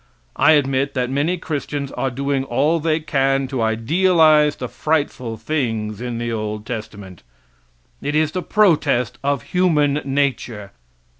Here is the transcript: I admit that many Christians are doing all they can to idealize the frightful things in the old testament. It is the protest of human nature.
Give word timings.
I 0.35 0.53
admit 0.53 0.95
that 0.95 1.11
many 1.11 1.37
Christians 1.37 1.91
are 1.91 2.09
doing 2.09 2.43
all 2.43 2.79
they 2.79 2.99
can 3.01 3.47
to 3.49 3.61
idealize 3.61 4.55
the 4.55 4.67
frightful 4.67 5.37
things 5.37 6.01
in 6.01 6.17
the 6.17 6.31
old 6.31 6.65
testament. 6.65 7.21
It 8.01 8.15
is 8.15 8.31
the 8.31 8.41
protest 8.41 9.19
of 9.23 9.43
human 9.43 10.01
nature. 10.03 10.71